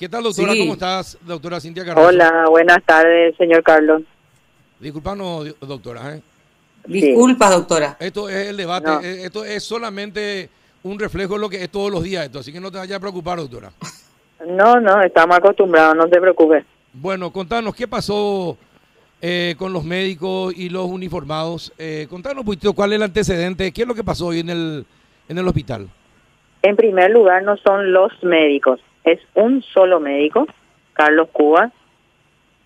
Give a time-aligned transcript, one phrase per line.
[0.00, 0.54] ¿Qué tal, doctora?
[0.58, 2.06] ¿Cómo estás, doctora Cintia Carlos?
[2.06, 4.00] Hola, buenas tardes, señor Carlos.
[4.78, 6.16] Disculpanos, doctora.
[6.16, 6.22] ¿eh?
[6.86, 7.98] Disculpa, doctora.
[8.00, 10.48] Esto es el debate, eh, esto es solamente
[10.84, 12.96] un reflejo de lo que es todos los días esto, así que no te vayas
[12.96, 13.72] a preocupar, doctora.
[14.48, 16.64] No, no, estamos acostumbrados, no se preocupe.
[16.94, 18.56] Bueno, contanos, ¿qué pasó
[19.20, 21.74] eh, con los médicos y los uniformados?
[21.76, 24.48] Eh, contanos un poquito cuál es el antecedente, qué es lo que pasó hoy en
[24.48, 24.86] el,
[25.28, 25.90] en el hospital.
[26.62, 30.46] En primer lugar, no son los médicos, es un solo médico,
[30.92, 31.70] Carlos Cuba,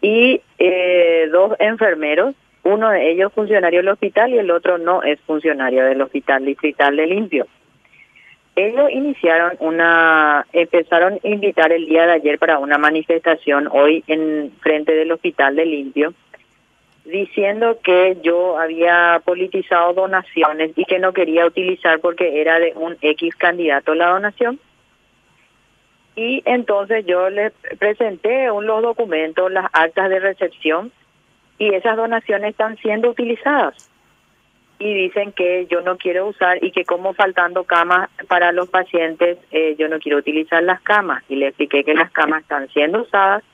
[0.00, 2.34] y eh, dos enfermeros,
[2.64, 6.96] uno de ellos funcionario del hospital y el otro no es funcionario del hospital distrital
[6.96, 7.46] de Limpio.
[8.54, 14.52] Ellos iniciaron una, empezaron a invitar el día de ayer para una manifestación hoy en
[14.60, 16.12] frente del hospital de Limpio,
[17.04, 22.96] diciendo que yo había politizado donaciones y que no quería utilizar porque era de un
[23.00, 24.60] X candidato la donación.
[26.14, 30.92] Y entonces yo les presenté los documentos, las actas de recepción,
[31.58, 33.92] y esas donaciones están siendo utilizadas
[34.82, 39.38] y dicen que yo no quiero usar y que como faltando camas para los pacientes,
[39.52, 41.22] eh, yo no quiero utilizar las camas.
[41.28, 43.44] Y le expliqué que las camas están siendo usadas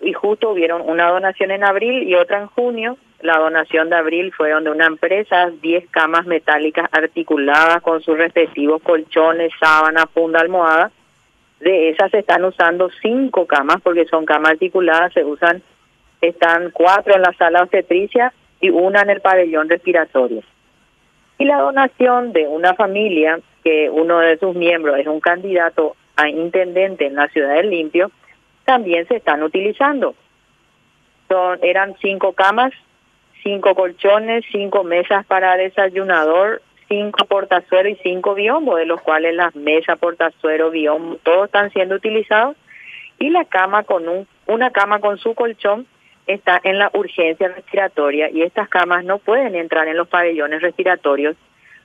[0.00, 2.98] y justo hubieron una donación en abril y otra en junio.
[3.22, 8.82] La donación de abril fue donde una empresa, 10 camas metálicas articuladas con sus respectivos
[8.82, 10.92] colchones, sábana, funda, almohada.
[11.60, 15.62] De esas se están usando cinco camas porque son camas articuladas, se usan,
[16.20, 20.42] están cuatro en la sala obstetricia y una en el pabellón respiratorio.
[21.38, 26.28] Y la donación de una familia que uno de sus miembros es un candidato a
[26.28, 28.10] intendente en la ciudad del Limpio,
[28.64, 30.14] también se están utilizando.
[31.28, 32.72] Son, eran cinco camas,
[33.42, 39.54] cinco colchones, cinco mesas para desayunador, cinco portazueros y cinco biombos, de los cuales las
[39.54, 42.56] mesas, portazuero, biombo, todos están siendo utilizados.
[43.18, 45.86] Y la cama con un, una cama con su colchón
[46.26, 51.36] está en la urgencia respiratoria y estas camas no pueden entrar en los pabellones respiratorios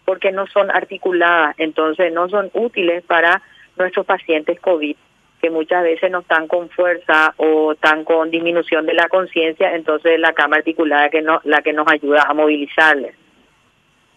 [0.06, 3.42] porque no son articuladas, entonces no son útiles para
[3.78, 4.96] nuestros pacientes COVID
[5.42, 10.18] que muchas veces no están con fuerza o están con disminución de la conciencia, entonces
[10.18, 13.14] la cama articulada que no, la que nos ayuda a movilizarles.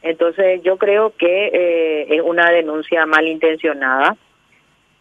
[0.07, 4.17] Entonces yo creo que eh, es una denuncia malintencionada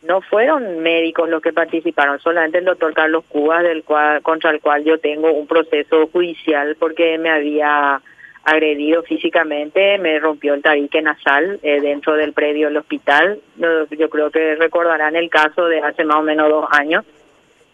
[0.05, 4.61] no fueron médicos los que participaron, solamente el doctor Carlos Cubas, del cual, contra el
[4.61, 8.01] cual yo tengo un proceso judicial porque me había
[8.43, 13.39] agredido físicamente, me rompió el tabique nasal eh, dentro del predio del hospital.
[13.57, 17.03] Yo, creo que recordarán el caso de hace más o menos dos años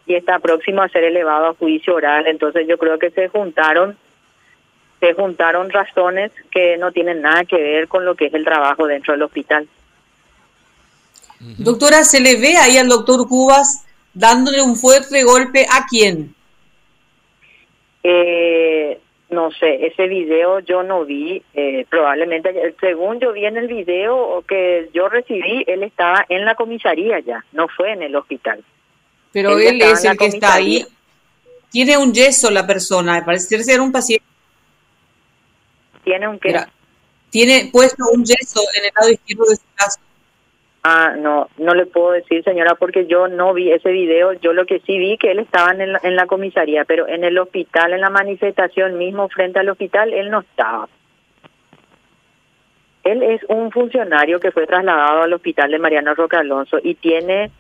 [0.06, 2.28] y está próximo a ser elevado a juicio oral.
[2.28, 3.98] Entonces yo creo que se juntaron
[5.02, 8.86] se juntaron razones que no tienen nada que ver con lo que es el trabajo
[8.86, 9.68] dentro del hospital.
[11.58, 16.36] Doctora, ¿se le ve ahí al doctor Cubas dándole un fuerte golpe a quién?
[18.04, 19.00] Eh,
[19.32, 24.44] no sé, ese video yo no vi, eh, probablemente, según yo vi en el video
[24.48, 28.64] que yo recibí, él estaba en la comisaría ya, no fue en el hospital.
[29.32, 30.86] Pero él, es el que está ahí.
[31.72, 34.31] Tiene un yeso la persona, parece ser un paciente.
[36.04, 36.56] ¿Tiene un qué?
[37.32, 40.00] tiene puesto un yeso en el lado izquierdo de su brazo.
[40.84, 44.34] Ah, no, no le puedo decir, señora, porque yo no vi ese video.
[44.34, 47.38] Yo lo que sí vi que él estaba en, en la comisaría, pero en el
[47.38, 50.90] hospital, en la manifestación mismo frente al hospital, él no estaba.
[53.04, 57.52] Él es un funcionario que fue trasladado al hospital de Mariano Roca Alonso y tiene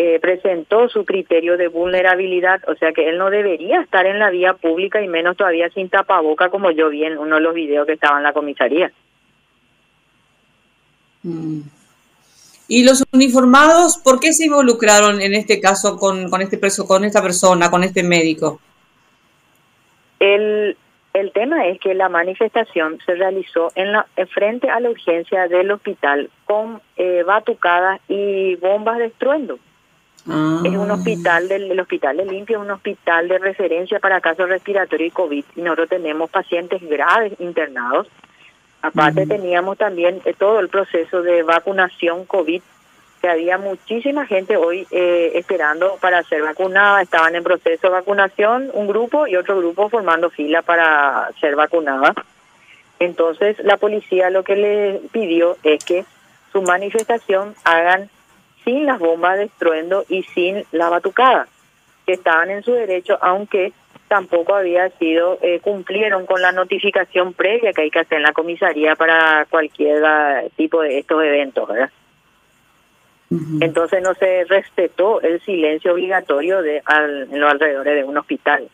[0.00, 4.30] eh, presentó su criterio de vulnerabilidad, o sea que él no debería estar en la
[4.30, 7.84] vía pública y menos todavía sin tapaboca como yo vi en uno de los videos
[7.84, 8.92] que estaba en la comisaría.
[11.24, 11.62] Mm.
[12.68, 17.04] ¿Y los uniformados por qué se involucraron en este caso con, con, este preso, con
[17.04, 18.60] esta persona, con este médico?
[20.20, 20.76] El,
[21.12, 25.72] el tema es que la manifestación se realizó en la frente a la urgencia del
[25.72, 29.58] hospital con eh, batucadas y bombas de estruendo.
[30.28, 30.60] Ah.
[30.64, 35.10] Es un hospital del hospital de limpio, un hospital de referencia para casos respiratorios y
[35.10, 35.44] COVID.
[35.56, 38.08] Y nosotros tenemos pacientes graves internados
[38.80, 42.62] Aparte teníamos también eh, todo el proceso de vacunación COVID,
[43.20, 48.70] que había muchísima gente hoy eh, esperando para ser vacunada, estaban en proceso de vacunación,
[48.72, 52.14] un grupo y otro grupo formando fila para ser vacunada.
[53.00, 56.04] Entonces la policía lo que le pidió es que
[56.52, 58.08] su manifestación hagan
[58.68, 61.48] sin las bombas de estruendo y sin la batucada,
[62.04, 63.72] que estaban en su derecho, aunque
[64.08, 68.34] tampoco había sido, eh, cumplieron con la notificación previa que hay que hacer en la
[68.34, 71.90] comisaría para cualquier ah, tipo de estos eventos, ¿verdad?
[73.60, 76.82] Entonces no se respetó el silencio obligatorio de
[77.30, 78.68] en los alrededores de un hospital.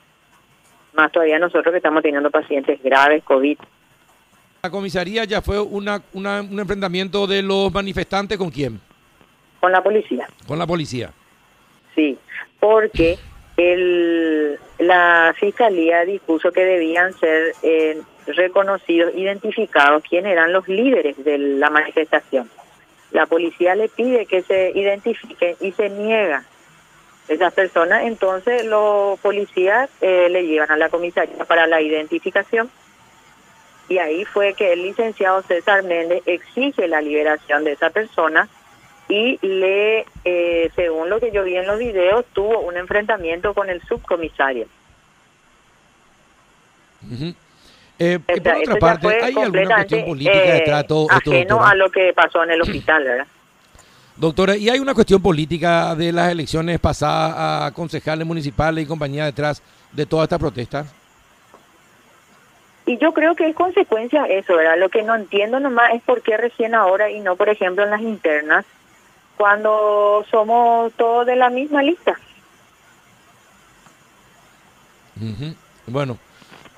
[0.93, 3.58] Más todavía nosotros que estamos teniendo pacientes graves, COVID.
[4.62, 8.81] La comisaría ya fue una, un enfrentamiento de los manifestantes con quién?
[9.65, 10.29] Con la policía.
[10.47, 11.11] Con la policía.
[11.95, 12.19] Sí,
[12.61, 13.19] porque
[13.57, 21.39] el, la fiscalía dispuso que debían ser eh, reconocidos, identificados quién eran los líderes de
[21.39, 22.51] la manifestación.
[23.11, 26.45] La policía le pide que se identifique y se niega
[27.29, 32.69] esas personas, entonces los policías eh, le llevan a la comisaría para la identificación
[33.89, 38.47] y ahí fue que el licenciado César Méndez exige la liberación de esa persona
[39.15, 43.71] y le, eh, según lo que yo vi en los videos, tuvo un enfrentamiento con
[43.71, 44.67] el subcomisario.
[47.99, 51.07] Eh, por otra parte, ¿hay alguna cuestión política de trato?
[51.09, 53.27] Ajeno a lo que pasó en el hospital, ¿verdad?
[54.17, 59.27] Doctora, ¿y hay una cuestión política de las elecciones pasadas a concejales municipales y compañía
[59.27, 59.63] detrás
[59.93, 60.87] de toda esta protesta?
[62.87, 64.77] Y yo creo que es consecuencia eso, ¿verdad?
[64.79, 67.91] Lo que no entiendo nomás es por qué recién ahora y no, por ejemplo, en
[67.91, 68.67] las internas,
[69.37, 72.19] cuando somos todos de la misma lista.
[75.87, 76.19] Bueno,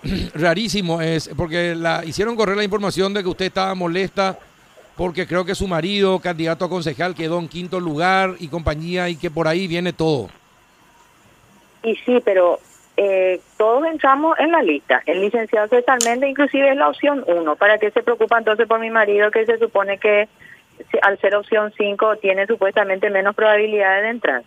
[0.35, 4.39] rarísimo es, porque la hicieron correr la información de que usted estaba molesta
[4.97, 9.17] porque creo que su marido, candidato a concejal, quedó en quinto lugar y compañía y
[9.17, 10.31] que por ahí viene todo.
[11.83, 12.59] Y sí, pero
[12.97, 15.03] eh, todos entramos en la lista.
[15.05, 17.57] El licenciado César Méndez inclusive es la opción uno.
[17.57, 20.29] ¿Para qué se preocupa entonces por mi marido que se supone que
[21.03, 24.43] al ser opción 5 tiene supuestamente menos probabilidades de entrar.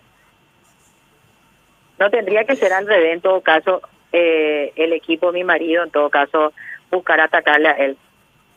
[2.00, 3.82] No tendría que ser al revés, en todo caso,
[4.12, 6.54] eh, el equipo, mi marido, en todo caso,
[6.90, 7.98] buscar atacarle a él.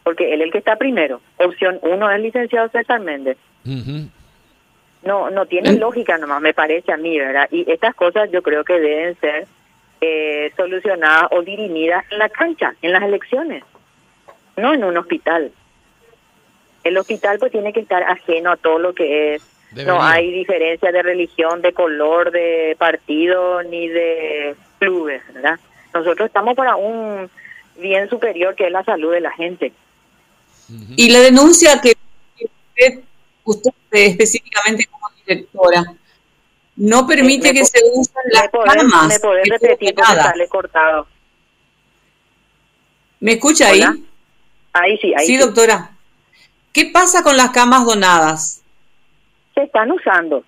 [0.05, 1.21] Porque él es el que está primero.
[1.39, 3.37] Opción 1 es el licenciado César Méndez.
[5.05, 7.49] No, no tiene lógica nomás, me parece a mí, ¿verdad?
[7.51, 9.47] Y estas cosas yo creo que deben ser
[10.01, 13.65] eh, solucionadas o dirimidas en la cancha, en las elecciones,
[14.57, 15.53] no en un hospital.
[16.85, 19.43] El hospital pues tiene que estar ajeno a todo lo que es.
[19.87, 25.59] No hay diferencia de religión, de color, de partido, ni de clubes, ¿verdad?
[25.95, 27.31] Nosotros estamos para un
[27.79, 29.73] bien superior que es la salud de la gente.
[30.97, 31.95] Y la denuncia que
[32.35, 33.01] usted,
[33.45, 35.85] usted específicamente como directora,
[36.77, 39.09] no permite que se usen las camas.
[39.09, 41.07] ¿Me podés repetir porque sale cortado?
[43.21, 43.83] ¿Me escucha ahí?
[44.73, 45.33] Ahí sí, ahí sí.
[45.33, 45.91] Sí, doctora.
[46.73, 48.65] ¿Qué pasa con las camas donadas?
[49.55, 50.43] Se están usando.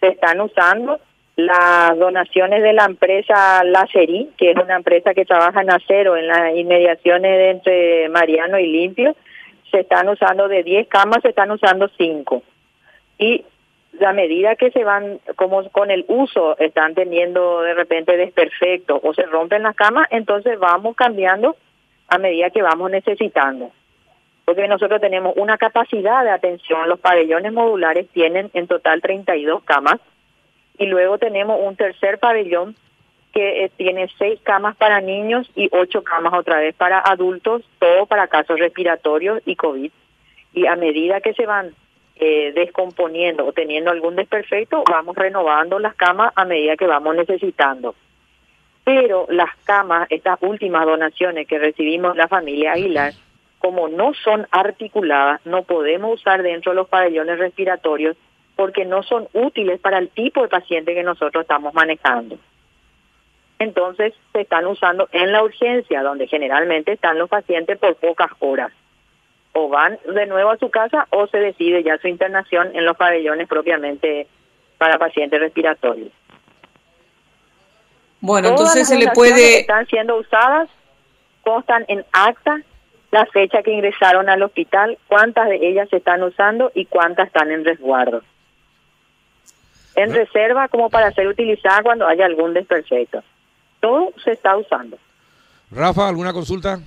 [0.00, 0.98] Se están usando
[1.36, 6.26] las donaciones de la empresa Lacerí, que es una empresa que trabaja en acero en
[6.26, 9.14] las inmediaciones de entre Mariano y Limpio.
[9.70, 12.42] Se están usando de 10 camas, se están usando 5.
[13.18, 13.44] Y
[14.04, 19.14] a medida que se van, como con el uso, están teniendo de repente desperfectos o
[19.14, 21.54] se rompen las camas, entonces vamos cambiando
[22.08, 23.70] a medida que vamos necesitando
[24.48, 30.00] porque nosotros tenemos una capacidad de atención, los pabellones modulares tienen en total 32 camas
[30.78, 32.74] y luego tenemos un tercer pabellón
[33.34, 38.06] que eh, tiene seis camas para niños y ocho camas otra vez para adultos, todo
[38.06, 39.92] para casos respiratorios y COVID.
[40.54, 41.74] Y a medida que se van
[42.16, 47.94] eh, descomponiendo o teniendo algún desperfecto, vamos renovando las camas a medida que vamos necesitando.
[48.82, 53.12] Pero las camas, estas últimas donaciones que recibimos la familia Aguilar,
[53.58, 58.16] como no son articuladas, no podemos usar dentro de los pabellones respiratorios
[58.56, 62.38] porque no son útiles para el tipo de paciente que nosotros estamos manejando.
[63.58, 68.72] Entonces se están usando en la urgencia, donde generalmente están los pacientes por pocas horas.
[69.52, 72.96] O van de nuevo a su casa o se decide ya su internación en los
[72.96, 74.28] pabellones propiamente
[74.76, 76.10] para pacientes respiratorios.
[78.20, 79.60] Bueno, entonces se le puede...
[79.60, 80.68] están siendo usadas
[81.42, 82.60] constan en acta
[83.10, 87.50] la fecha que ingresaron al hospital, cuántas de ellas se están usando y cuántas están
[87.50, 88.22] en resguardo.
[89.94, 93.22] En reserva como para ser utilizada cuando haya algún desperfecto.
[93.80, 94.98] Todo se está usando.
[95.70, 96.80] Rafa, ¿alguna consulta?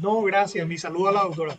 [0.00, 0.66] No, gracias.
[0.66, 1.54] Mi saludo a la doctora.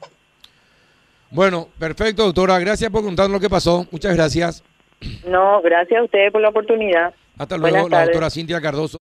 [1.30, 2.60] Bueno, perfecto, doctora.
[2.60, 3.88] Gracias por contarnos lo que pasó.
[3.92, 4.64] Muchas gracias.
[5.26, 7.14] No, gracias a ustedes por la oportunidad.
[7.38, 9.00] Hasta luego, la doctora Cintia Cardoso.